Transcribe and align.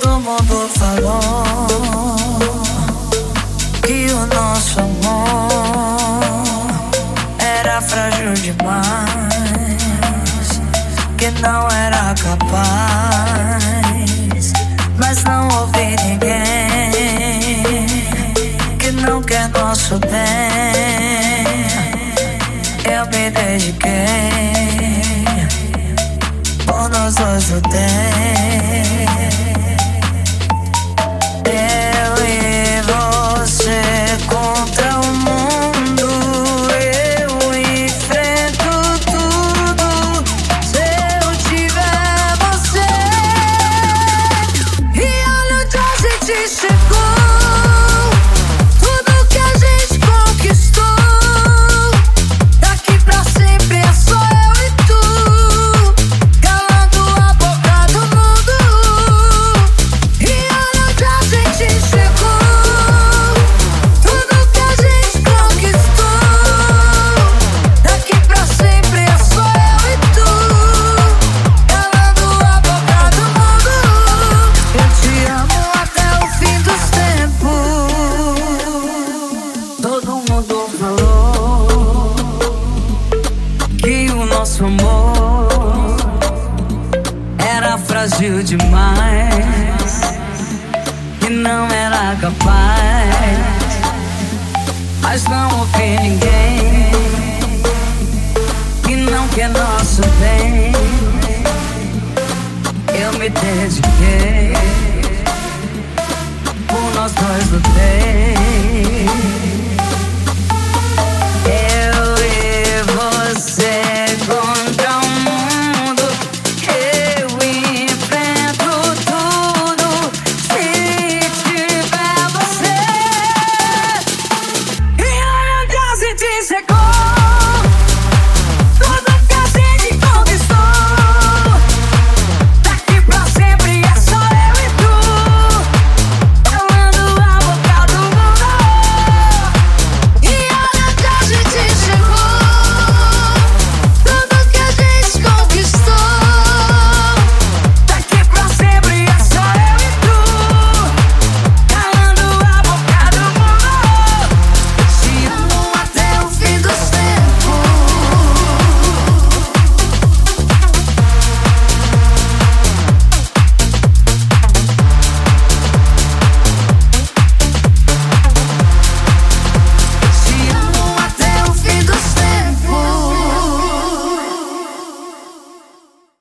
Todo 0.00 0.20
mundo 0.20 0.70
falou 0.78 1.44
que 3.82 4.06
o 4.12 4.26
nosso 4.34 4.80
amor 4.80 5.48
era 7.38 7.80
frágil 7.80 8.34
demais, 8.34 8.90
que 11.16 11.30
não 11.40 11.68
era 11.68 12.14
capaz, 12.22 13.62
mas 14.98 15.24
não 15.24 15.48
ouvi 15.60 15.96
ninguém 16.04 16.92
que 18.78 18.92
não 18.92 19.22
quer 19.22 19.48
nosso 19.48 19.98
bem. 20.00 20.10
Eu 22.84 23.06
me 23.06 23.30
dediquei 23.30 24.28
por 26.66 26.88
nós 26.90 27.14
dois 27.14 27.50
lutei. 27.50 27.78
nosso 27.78 29.67
frágil 87.86 88.42
demais 88.42 90.00
e 91.26 91.30
não 91.30 91.66
era 91.68 92.16
capaz. 92.20 93.58
Mas 95.02 95.24
não 95.24 95.60
ouvi 95.60 95.98
ninguém 96.00 96.90
que 98.84 98.96
não 98.96 99.26
quer 99.28 99.48
nosso 99.50 100.02
bem. 100.20 100.72
Eu 103.00 103.12
me 103.18 103.28
dediquei 103.28 104.52
por 106.66 106.94
nós 106.94 107.12
dois 107.12 107.50
lutei. 107.50 108.97